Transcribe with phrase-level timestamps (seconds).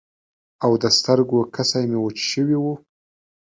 [0.63, 2.73] او د سترګو کسی مې وچ شوي وو.